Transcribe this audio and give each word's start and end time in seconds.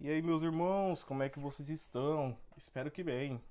E 0.00 0.08
aí, 0.08 0.22
meus 0.22 0.42
irmãos, 0.42 1.02
como 1.02 1.24
é 1.24 1.28
que 1.28 1.40
vocês 1.40 1.68
estão? 1.70 2.38
Espero 2.56 2.88
que 2.88 3.02
bem. 3.02 3.42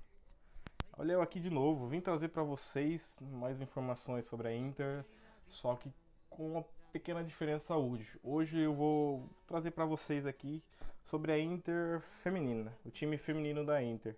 Olha 0.96 1.12
eu 1.12 1.20
aqui 1.20 1.38
de 1.38 1.50
novo, 1.50 1.86
vim 1.86 2.00
trazer 2.00 2.28
para 2.28 2.42
vocês 2.42 3.18
mais 3.20 3.60
informações 3.60 4.24
sobre 4.24 4.48
a 4.48 4.56
Inter, 4.56 5.04
só 5.46 5.76
que 5.76 5.92
com 6.30 6.52
uma 6.52 6.64
pequena 6.90 7.22
diferença 7.22 7.76
hoje. 7.76 8.18
Hoje 8.22 8.58
eu 8.60 8.72
vou 8.72 9.28
trazer 9.46 9.72
para 9.72 9.84
vocês 9.84 10.24
aqui 10.24 10.64
sobre 11.04 11.32
a 11.32 11.38
Inter 11.38 12.00
feminina, 12.22 12.74
o 12.82 12.90
time 12.90 13.18
feminino 13.18 13.62
da 13.62 13.82
Inter. 13.82 14.16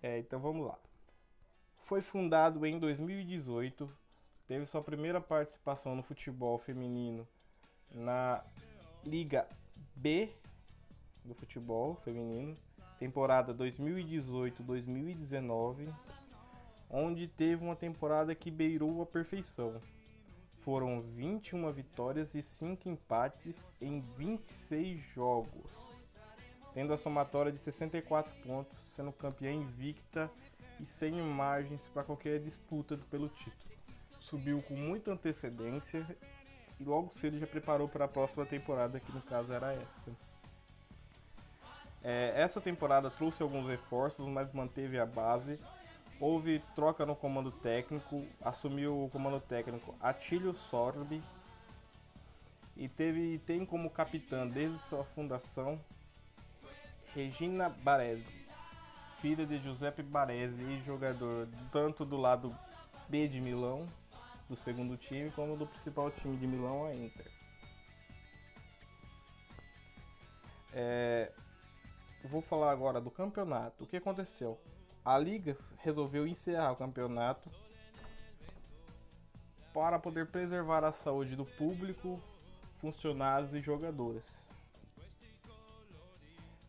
É, 0.00 0.20
então 0.20 0.38
vamos 0.38 0.68
lá. 0.68 0.78
Foi 1.78 2.00
fundado 2.00 2.64
em 2.64 2.78
2018, 2.78 3.90
teve 4.46 4.66
sua 4.66 4.84
primeira 4.84 5.20
participação 5.20 5.96
no 5.96 6.02
futebol 6.04 6.60
feminino 6.60 7.26
na 7.90 8.40
Liga 9.04 9.48
B 9.96 10.32
do 11.24 11.34
futebol 11.34 11.96
feminino, 12.04 12.54
temporada 12.98 13.54
2018-2019, 13.54 15.88
onde 16.90 17.26
teve 17.26 17.64
uma 17.64 17.74
temporada 17.74 18.34
que 18.34 18.50
beirou 18.50 19.00
a 19.02 19.06
perfeição. 19.06 19.80
Foram 20.60 21.00
21 21.02 21.72
vitórias 21.72 22.34
e 22.34 22.42
5 22.42 22.86
empates 22.88 23.72
em 23.80 24.00
26 24.16 25.00
jogos, 25.14 25.70
tendo 26.72 26.92
a 26.92 26.98
somatória 26.98 27.52
de 27.52 27.58
64 27.58 28.32
pontos, 28.42 28.76
sendo 28.94 29.12
campeã 29.12 29.52
invicta 29.52 30.30
e 30.80 30.86
sem 30.86 31.20
margens 31.20 31.82
para 31.88 32.04
qualquer 32.04 32.40
disputa 32.40 32.96
pelo 33.10 33.28
título. 33.28 33.74
Subiu 34.20 34.62
com 34.62 34.74
muita 34.74 35.12
antecedência 35.12 36.06
e 36.80 36.84
logo 36.84 37.12
cedo 37.12 37.38
já 37.38 37.46
preparou 37.46 37.88
para 37.88 38.06
a 38.06 38.08
próxima 38.08 38.46
temporada, 38.46 38.98
que 38.98 39.12
no 39.12 39.20
caso 39.20 39.52
era 39.52 39.74
essa. 39.74 40.33
É, 42.04 42.34
essa 42.36 42.60
temporada 42.60 43.10
trouxe 43.10 43.42
alguns 43.42 43.66
reforços, 43.66 44.28
mas 44.28 44.52
manteve 44.52 44.98
a 45.00 45.06
base. 45.06 45.58
Houve 46.20 46.62
troca 46.76 47.06
no 47.06 47.16
comando 47.16 47.50
técnico, 47.50 48.26
assumiu 48.42 49.04
o 49.04 49.10
comando 49.10 49.40
técnico 49.40 49.96
Atílio 50.00 50.54
Sorbi 50.54 51.22
e 52.76 52.88
teve 52.88 53.38
tem 53.38 53.64
como 53.64 53.90
capitã 53.90 54.46
desde 54.46 54.78
sua 54.88 55.04
fundação 55.04 55.80
Regina 57.14 57.68
Baresi, 57.68 58.46
filha 59.20 59.46
de 59.46 59.58
Giuseppe 59.58 60.02
Baresi 60.02 60.62
e 60.62 60.82
jogador 60.84 61.48
tanto 61.72 62.04
do 62.04 62.16
lado 62.16 62.54
B 63.08 63.26
de 63.28 63.40
Milão, 63.40 63.88
do 64.48 64.56
segundo 64.56 64.96
time, 64.96 65.30
como 65.30 65.56
do 65.56 65.66
principal 65.66 66.10
time 66.10 66.36
de 66.36 66.46
Milão, 66.46 66.84
a 66.86 66.94
Inter. 66.94 67.26
É, 70.72 71.32
vou 72.28 72.40
falar 72.40 72.70
agora 72.70 73.00
do 73.00 73.10
campeonato. 73.10 73.84
O 73.84 73.86
que 73.86 73.96
aconteceu? 73.96 74.58
A 75.04 75.18
liga 75.18 75.56
resolveu 75.78 76.26
encerrar 76.26 76.72
o 76.72 76.76
campeonato 76.76 77.50
para 79.72 79.98
poder 79.98 80.26
preservar 80.26 80.84
a 80.84 80.92
saúde 80.92 81.36
do 81.36 81.44
público, 81.44 82.20
funcionários 82.80 83.54
e 83.54 83.60
jogadores. 83.60 84.24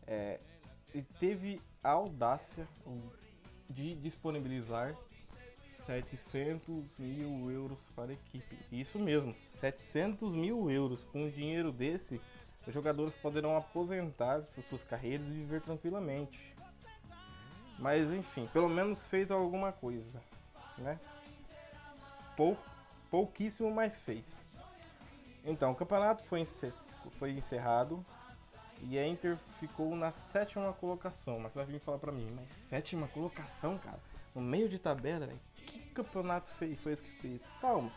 É, 0.06 0.40
e 0.94 1.02
teve 1.02 1.60
a 1.82 1.90
audácia 1.90 2.66
de 3.70 3.94
disponibilizar 3.96 4.94
700 5.86 6.98
mil 6.98 7.50
euros 7.50 7.78
para 7.94 8.10
a 8.10 8.14
equipe. 8.14 8.58
Isso 8.72 8.98
mesmo, 8.98 9.34
700 9.60 10.32
mil 10.32 10.70
euros. 10.70 11.04
Com 11.04 11.28
dinheiro 11.28 11.70
desse, 11.70 12.20
os 12.66 12.74
jogadores 12.74 13.14
poderão 13.16 13.56
aposentar 13.56 14.42
suas 14.42 14.82
carreiras 14.82 15.26
e 15.26 15.30
viver 15.30 15.60
tranquilamente. 15.60 16.54
Mas 17.78 18.10
enfim, 18.10 18.48
pelo 18.52 18.68
menos 18.68 19.04
fez 19.04 19.30
alguma 19.30 19.70
coisa, 19.70 20.20
né? 20.78 20.98
Pou, 22.36 22.56
pouquíssimo, 23.10 23.70
mas 23.70 23.98
fez. 23.98 24.24
Então, 25.44 25.70
o 25.70 25.74
campeonato 25.76 26.24
foi, 26.24 26.40
encer, 26.40 26.72
foi 27.18 27.30
encerrado 27.30 28.04
e 28.82 28.98
a 28.98 29.06
Inter 29.06 29.36
ficou 29.60 29.94
na 29.94 30.10
sétima 30.10 30.72
colocação. 30.72 31.38
Mas 31.38 31.52
você 31.52 31.58
vai 31.60 31.66
vir 31.66 31.78
falar 31.78 31.98
pra 31.98 32.10
mim, 32.10 32.28
mas 32.34 32.50
sétima 32.50 33.06
colocação, 33.08 33.78
cara? 33.78 34.00
No 34.34 34.40
meio 34.40 34.68
de 34.68 34.78
tabela, 34.78 35.26
velho? 35.26 35.40
Que 35.54 35.78
campeonato 35.90 36.48
foi, 36.50 36.74
foi 36.76 36.92
esse 36.92 37.02
que 37.02 37.20
fez? 37.20 37.42
Calma, 37.60 37.90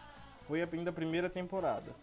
foi 0.47 0.61
ainda 0.61 0.89
a 0.91 0.93
primeira 0.93 1.29
temporada 1.29 1.93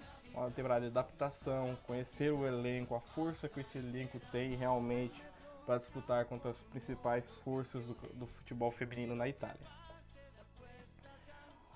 uma 0.40 0.50
temporada 0.50 0.82
de 0.82 0.86
adaptação, 0.88 1.76
conhecer 1.86 2.32
o 2.32 2.46
elenco, 2.46 2.94
a 2.94 3.00
força 3.00 3.48
que 3.48 3.60
esse 3.60 3.78
elenco 3.78 4.20
tem 4.30 4.54
realmente 4.54 5.22
para 5.64 5.78
disputar 5.78 6.24
contra 6.26 6.50
as 6.50 6.62
principais 6.62 7.28
forças 7.42 7.84
do, 7.84 7.94
do 8.14 8.26
futebol 8.26 8.70
feminino 8.70 9.16
na 9.16 9.28
Itália. 9.28 9.66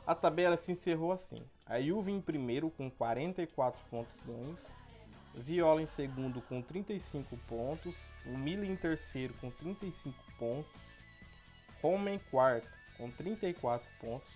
A 0.06 0.15
tabela 0.15 0.56
se 0.56 0.72
encerrou 0.72 1.12
assim: 1.12 1.43
a 1.66 1.81
Juve 1.81 2.12
em 2.12 2.20
primeiro 2.20 2.70
com 2.70 2.91
44 2.91 3.81
pontos 3.91 4.20
ganhos, 4.26 4.66
Viola 5.34 5.81
em 5.81 5.87
segundo 5.87 6.41
com 6.43 6.60
35 6.60 7.37
pontos, 7.49 7.97
o 8.26 8.49
em 8.49 8.76
terceiro 8.76 9.32
com 9.34 9.50
35 9.50 10.15
pontos, 10.38 10.72
Roma 11.81 12.10
em 12.10 12.19
quarto 12.31 12.69
com 12.97 13.10
34 13.10 13.88
pontos, 14.00 14.28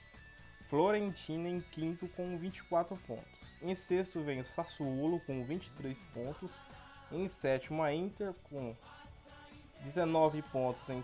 Florentina 0.74 1.48
em 1.48 1.60
quinto 1.60 2.08
com 2.16 2.36
24 2.36 2.96
pontos. 3.06 3.56
Em 3.62 3.76
sexto 3.76 4.20
vem 4.24 4.40
o 4.40 4.44
Sassuolo 4.44 5.20
com 5.20 5.44
23 5.44 5.96
pontos. 6.12 6.50
Em 7.12 7.28
sétimo 7.28 7.80
a 7.80 7.94
Inter 7.94 8.34
com 8.50 8.74
19 9.84 10.42
pontos 10.42 10.82
em 10.90 11.00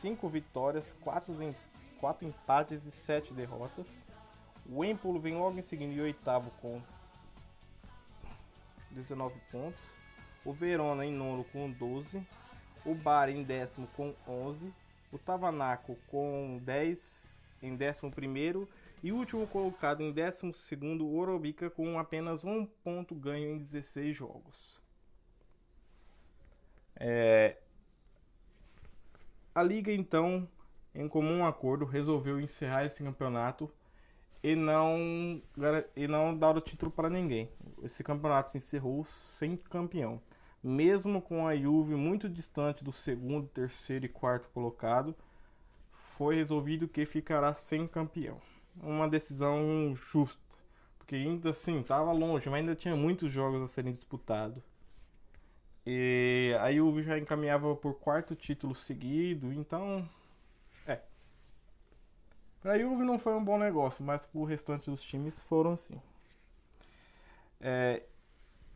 5 0.00 0.28
vitórias, 0.28 0.92
4, 1.02 1.40
em, 1.40 1.54
4 2.00 2.26
empates 2.26 2.84
e 2.84 2.90
7 3.06 3.32
derrotas. 3.32 3.96
O 4.68 4.84
Empolo 4.84 5.20
vem 5.20 5.36
logo 5.36 5.56
em 5.56 5.62
seguida 5.62 5.92
em 5.92 6.00
oitavo 6.00 6.50
com 6.60 6.82
19 8.90 9.38
pontos. 9.52 9.84
O 10.44 10.52
Verona 10.52 11.06
em 11.06 11.12
nono 11.12 11.44
com 11.44 11.70
12. 11.70 12.26
O 12.84 12.92
Bari 12.92 13.34
em 13.34 13.44
décimo 13.44 13.86
com 13.96 14.12
11. 14.26 14.74
O 15.12 15.18
Tavanaco 15.18 15.96
com 16.10 16.60
10 16.64 17.22
em 17.62 17.76
décimo 17.76 18.10
primeiro 18.10 18.68
e 19.02 19.10
o 19.10 19.16
último 19.16 19.46
colocado 19.48 20.00
em 20.00 20.12
12 20.12 20.52
o 21.02 21.16
Orobica 21.16 21.68
com 21.68 21.98
apenas 21.98 22.44
um 22.44 22.64
ponto 22.64 23.14
ganho 23.14 23.56
em 23.56 23.58
16 23.58 24.16
jogos. 24.16 24.80
É... 26.94 27.56
A 29.52 29.62
liga 29.62 29.92
então, 29.92 30.48
em 30.94 31.08
comum 31.08 31.44
acordo, 31.44 31.84
resolveu 31.84 32.40
encerrar 32.40 32.84
esse 32.84 33.02
campeonato 33.02 33.68
e 34.42 34.54
não 34.54 35.42
e 35.96 36.06
não 36.06 36.36
dar 36.36 36.56
o 36.56 36.60
título 36.60 36.90
para 36.90 37.10
ninguém. 37.10 37.50
Esse 37.82 38.04
campeonato 38.04 38.52
se 38.52 38.58
encerrou 38.58 39.04
sem 39.04 39.56
campeão, 39.56 40.22
mesmo 40.62 41.20
com 41.20 41.46
a 41.46 41.56
Juve 41.56 41.96
muito 41.96 42.28
distante 42.28 42.84
do 42.84 42.92
segundo, 42.92 43.48
terceiro 43.48 44.06
e 44.06 44.08
quarto 44.08 44.48
colocado. 44.50 45.14
Foi 46.16 46.36
resolvido 46.36 46.86
que 46.88 47.04
ficará 47.04 47.52
sem 47.52 47.86
campeão 47.86 48.40
uma 48.76 49.08
decisão 49.08 49.94
justa. 49.94 50.40
Porque 50.98 51.16
ainda 51.16 51.50
assim, 51.50 51.80
estava 51.80 52.12
longe, 52.12 52.48
mas 52.48 52.60
ainda 52.60 52.74
tinha 52.74 52.96
muitos 52.96 53.30
jogos 53.32 53.62
a 53.62 53.68
serem 53.68 53.92
disputados. 53.92 54.62
E 55.84 56.56
a 56.60 56.72
Juve 56.72 57.02
já 57.02 57.18
encaminhava 57.18 57.74
por 57.74 57.94
quarto 57.94 58.36
título 58.36 58.74
seguido, 58.74 59.52
então. 59.52 60.08
É. 60.86 61.00
Para 62.60 62.72
a 62.72 62.78
Juve 62.78 63.04
não 63.04 63.18
foi 63.18 63.34
um 63.34 63.44
bom 63.44 63.58
negócio, 63.58 64.04
mas 64.04 64.24
para 64.24 64.40
o 64.40 64.44
restante 64.44 64.88
dos 64.88 65.02
times 65.02 65.38
foram 65.40 65.76
sim. 65.76 66.00
É, 67.60 68.02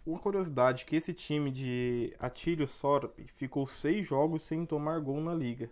uma 0.05 0.19
curiosidade 0.19 0.85
que 0.85 0.97
esse 0.97 1.15
time 1.15 1.51
de 1.51 2.15
Atílio 2.19 2.67
Sorbi 2.67 3.27
ficou 3.37 3.67
seis 3.67 4.07
jogos 4.07 4.43
sem 4.43 4.67
tomar 4.67 5.01
gol 5.01 5.21
na 5.21 5.35
liga 5.35 5.71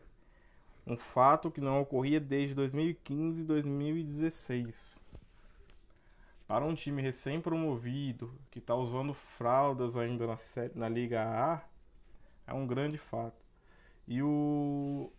um 0.87 0.97
fato 0.97 1.51
que 1.51 1.61
não 1.61 1.81
ocorria 1.81 2.21
desde 2.21 2.55
2015 2.55 3.43
e 3.43 3.45
2016. 3.45 4.99
Para 6.47 6.65
um 6.65 6.75
time 6.75 7.01
recém-promovido, 7.01 8.31
que 8.51 8.59
está 8.59 8.75
usando 8.75 9.15
fraldas 9.15 9.97
ainda 9.97 10.27
na, 10.27 10.37
na 10.75 10.89
Liga 10.89 11.23
A, 11.23 11.63
é 12.47 12.53
um 12.53 12.67
grande 12.67 12.99
fato. 12.99 13.43
E 14.07 14.23
o, 14.23 15.11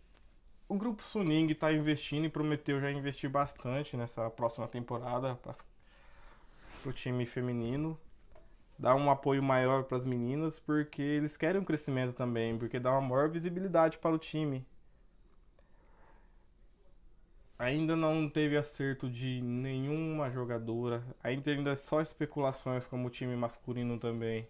o 0.68 0.76
grupo 0.76 1.02
Suning 1.02 1.50
está 1.50 1.72
investindo 1.72 2.26
e 2.26 2.30
prometeu 2.30 2.80
já 2.80 2.90
investir 2.92 3.28
bastante 3.28 3.96
nessa 3.96 4.30
próxima 4.30 4.68
temporada 4.68 5.34
para 5.34 5.56
o 6.88 6.92
time 6.92 7.26
feminino. 7.26 7.98
Dar 8.78 8.94
um 8.94 9.10
apoio 9.10 9.42
maior 9.42 9.82
para 9.82 9.98
as 9.98 10.04
meninas, 10.04 10.60
porque 10.60 11.02
eles 11.02 11.36
querem 11.36 11.60
um 11.60 11.64
crescimento 11.64 12.12
também, 12.12 12.56
porque 12.56 12.78
dá 12.78 12.92
uma 12.92 13.00
maior 13.00 13.28
visibilidade 13.28 13.98
para 13.98 14.14
o 14.14 14.18
time 14.18 14.64
ainda 17.58 17.94
não 17.96 18.28
teve 18.28 18.56
acerto 18.56 19.08
de 19.10 19.40
nenhuma 19.42 20.30
jogadora. 20.30 21.02
Ainda 21.22 21.50
ainda 21.50 21.70
é 21.72 21.76
só 21.76 22.00
especulações 22.00 22.86
como 22.86 23.08
o 23.08 23.10
time 23.10 23.36
masculino 23.36 23.98
também. 23.98 24.48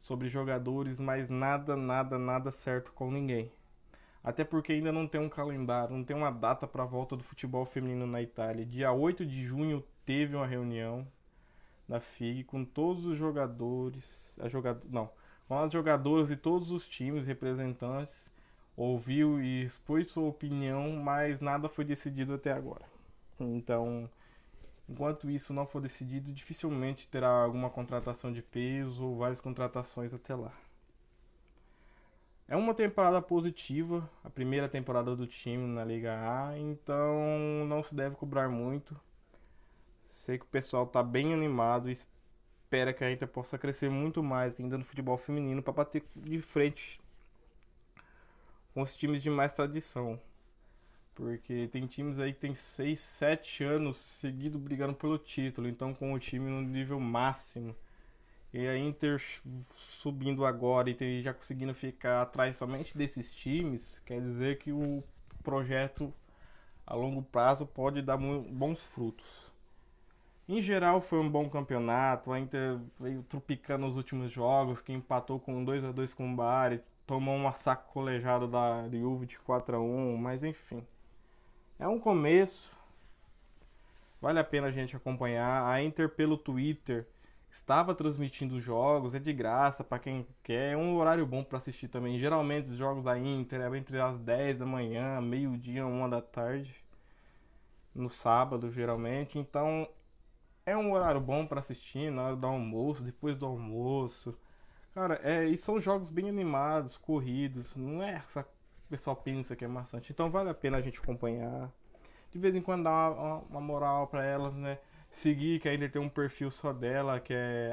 sobre 0.00 0.28
jogadores, 0.28 1.00
mas 1.00 1.28
nada, 1.30 1.76
nada, 1.76 2.18
nada 2.18 2.50
certo 2.50 2.92
com 2.92 3.10
ninguém. 3.10 3.52
Até 4.24 4.44
porque 4.44 4.72
ainda 4.72 4.92
não 4.92 5.06
tem 5.06 5.20
um 5.20 5.28
calendário, 5.28 5.96
não 5.96 6.04
tem 6.04 6.16
uma 6.16 6.30
data 6.30 6.66
para 6.66 6.82
a 6.84 6.86
volta 6.86 7.16
do 7.16 7.24
futebol 7.24 7.64
feminino 7.66 8.06
na 8.06 8.22
Itália. 8.22 8.66
Dia 8.66 8.92
8 8.92 9.26
de 9.26 9.44
junho 9.44 9.84
teve 10.04 10.36
uma 10.36 10.46
reunião 10.46 11.06
da 11.88 12.00
FIG 12.00 12.44
com 12.44 12.64
todos 12.64 13.04
os 13.06 13.18
jogadores, 13.18 14.36
a 14.40 14.48
jogador, 14.48 14.86
não, 14.90 15.10
com 15.48 15.58
as 15.58 15.72
jogadoras 15.72 16.30
e 16.30 16.36
todos 16.36 16.70
os 16.70 16.88
times 16.88 17.26
representantes, 17.26 18.29
ouviu 18.80 19.42
e 19.42 19.64
expôs 19.64 20.06
sua 20.08 20.24
opinião, 20.28 20.90
mas 20.92 21.38
nada 21.40 21.68
foi 21.68 21.84
decidido 21.84 22.34
até 22.34 22.50
agora. 22.50 22.84
Então, 23.38 24.08
enquanto 24.88 25.30
isso 25.30 25.52
não 25.52 25.66
for 25.66 25.82
decidido, 25.82 26.32
dificilmente 26.32 27.06
terá 27.06 27.28
alguma 27.28 27.68
contratação 27.68 28.32
de 28.32 28.40
peso 28.40 29.04
ou 29.04 29.18
várias 29.18 29.40
contratações 29.40 30.14
até 30.14 30.34
lá. 30.34 30.52
É 32.48 32.56
uma 32.56 32.74
temporada 32.74 33.20
positiva, 33.20 34.08
a 34.24 34.30
primeira 34.30 34.68
temporada 34.68 35.14
do 35.14 35.26
time 35.26 35.66
na 35.66 35.84
Liga 35.84 36.14
A, 36.18 36.58
então 36.58 37.66
não 37.68 37.82
se 37.82 37.94
deve 37.94 38.16
cobrar 38.16 38.48
muito. 38.48 38.98
Sei 40.08 40.38
que 40.38 40.44
o 40.44 40.48
pessoal 40.48 40.84
está 40.84 41.02
bem 41.02 41.32
animado 41.32 41.88
e 41.88 41.92
espera 41.92 42.92
que 42.92 43.04
a 43.04 43.12
Inter 43.12 43.28
possa 43.28 43.58
crescer 43.58 43.90
muito 43.90 44.22
mais 44.22 44.58
ainda 44.58 44.76
no 44.78 44.84
futebol 44.84 45.16
feminino 45.16 45.62
para 45.62 45.72
bater 45.72 46.02
de 46.16 46.40
frente 46.40 46.99
com 48.74 48.82
os 48.82 48.96
times 48.96 49.22
de 49.22 49.30
mais 49.30 49.52
tradição. 49.52 50.20
Porque 51.14 51.68
tem 51.68 51.86
times 51.86 52.18
aí 52.18 52.32
que 52.32 52.40
tem 52.40 52.54
6, 52.54 52.98
7 52.98 53.64
anos 53.64 53.96
seguido 53.96 54.58
brigando 54.58 54.94
pelo 54.94 55.18
título, 55.18 55.68
então 55.68 55.92
com 55.92 56.12
o 56.12 56.18
time 56.18 56.50
no 56.50 56.62
nível 56.62 56.98
máximo. 56.98 57.76
E 58.52 58.66
a 58.66 58.76
Inter 58.76 59.22
subindo 59.70 60.44
agora 60.44 60.90
e 60.90 61.22
já 61.22 61.32
conseguindo 61.32 61.74
ficar 61.74 62.22
atrás 62.22 62.56
somente 62.56 62.96
desses 62.96 63.32
times, 63.32 64.00
quer 64.04 64.20
dizer 64.20 64.58
que 64.58 64.72
o 64.72 65.04
projeto 65.42 66.12
a 66.86 66.94
longo 66.94 67.22
prazo 67.22 67.64
pode 67.64 68.02
dar 68.02 68.16
bons 68.16 68.82
frutos. 68.86 69.52
Em 70.48 70.60
geral 70.60 71.00
foi 71.00 71.20
um 71.20 71.30
bom 71.30 71.48
campeonato, 71.48 72.32
a 72.32 72.40
Inter 72.40 72.80
veio 72.98 73.22
tropicando 73.22 73.86
nos 73.86 73.96
últimos 73.96 74.32
jogos, 74.32 74.80
que 74.80 74.92
empatou 74.92 75.38
com 75.38 75.64
2 75.64 75.84
a 75.84 75.92
2 75.92 76.12
com 76.12 76.32
o 76.32 76.34
Bari, 76.34 76.80
tomou 77.10 77.34
uma 77.34 77.52
sacolejada 77.52 78.46
da 78.46 78.88
Juve 78.88 79.26
de 79.26 79.36
4 79.40 79.74
a 79.74 79.80
1 79.80 80.16
mas 80.16 80.44
enfim. 80.44 80.86
É 81.76 81.88
um 81.88 81.98
começo. 81.98 82.70
Vale 84.20 84.38
a 84.38 84.44
pena 84.44 84.68
a 84.68 84.70
gente 84.70 84.94
acompanhar. 84.94 85.68
A 85.68 85.82
Inter 85.82 86.08
pelo 86.08 86.38
Twitter 86.38 87.08
estava 87.50 87.96
transmitindo 87.96 88.54
os 88.54 88.62
jogos, 88.62 89.12
é 89.12 89.18
de 89.18 89.32
graça 89.32 89.82
para 89.82 89.98
quem 89.98 90.24
quer. 90.40 90.74
É 90.74 90.76
um 90.76 90.98
horário 90.98 91.26
bom 91.26 91.42
para 91.42 91.58
assistir 91.58 91.88
também. 91.88 92.16
Geralmente 92.16 92.70
os 92.70 92.76
jogos 92.76 93.02
da 93.02 93.18
Inter 93.18 93.60
é 93.60 93.76
entre 93.76 94.00
as 94.00 94.16
10 94.16 94.58
da 94.60 94.66
manhã, 94.66 95.20
meio-dia, 95.20 95.84
1 95.84 96.08
da 96.08 96.22
tarde. 96.22 96.76
No 97.92 98.08
sábado, 98.08 98.70
geralmente. 98.70 99.36
Então 99.36 99.88
é 100.64 100.76
um 100.76 100.92
horário 100.92 101.20
bom 101.20 101.44
para 101.44 101.58
assistir 101.58 102.12
na 102.12 102.22
hora 102.22 102.36
do 102.36 102.46
almoço, 102.46 103.02
depois 103.02 103.36
do 103.36 103.46
almoço. 103.46 104.38
Cara, 104.94 105.20
é, 105.22 105.44
e 105.44 105.56
são 105.56 105.80
jogos 105.80 106.10
bem 106.10 106.28
animados, 106.28 106.96
corridos. 106.96 107.76
Não 107.76 108.02
é 108.02 108.14
essa 108.14 108.42
o 108.42 108.90
pessoal 108.90 109.14
pensa 109.14 109.54
que 109.54 109.64
é 109.64 109.68
maçante. 109.68 110.10
Então 110.10 110.28
vale 110.28 110.50
a 110.50 110.54
pena 110.54 110.78
a 110.78 110.80
gente 110.80 110.98
acompanhar. 110.98 111.70
De 112.32 112.38
vez 112.40 112.56
em 112.56 112.60
quando 112.60 112.84
dar 112.84 113.12
uma, 113.12 113.36
uma 113.38 113.60
moral 113.60 114.08
para 114.08 114.24
elas, 114.24 114.52
né? 114.56 114.78
Seguir, 115.12 115.60
que 115.60 115.68
ainda 115.68 115.88
tem 115.88 116.02
um 116.02 116.08
perfil 116.08 116.50
só 116.50 116.72
dela, 116.72 117.20
que 117.20 117.32
é 117.32 117.72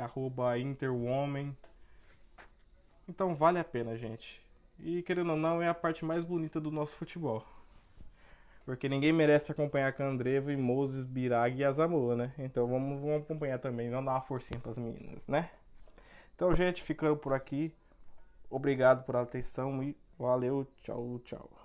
interwoman. 0.59 1.55
Então 3.09 3.35
vale 3.35 3.57
a 3.57 3.63
pena, 3.63 3.97
gente. 3.97 4.39
E 4.79 5.01
querendo 5.01 5.31
ou 5.31 5.37
não, 5.37 5.59
é 5.59 5.67
a 5.67 5.73
parte 5.73 6.05
mais 6.05 6.23
bonita 6.23 6.61
do 6.61 6.69
nosso 6.69 6.95
futebol. 6.95 7.43
Porque 8.63 8.87
ninguém 8.87 9.11
merece 9.11 9.51
acompanhar 9.51 9.91
Candreva 9.93 10.53
e 10.53 10.57
Moses, 10.57 11.03
Birag 11.03 11.57
e 11.57 11.65
Azamoa, 11.65 12.15
né? 12.15 12.33
Então 12.37 12.67
vamos, 12.67 13.01
vamos 13.01 13.23
acompanhar 13.23 13.57
também, 13.57 13.89
não 13.89 14.05
dar 14.05 14.11
uma 14.11 14.21
forcinha 14.21 14.59
pras 14.59 14.77
meninas, 14.77 15.25
né? 15.27 15.49
Então, 16.37 16.55
gente, 16.55 16.83
ficando 16.83 17.17
por 17.17 17.33
aqui. 17.33 17.73
Obrigado 18.47 19.03
por 19.03 19.15
atenção 19.15 19.81
e 19.81 19.97
Valeu, 20.19 20.67
tchau, 20.83 21.19
tchau. 21.25 21.56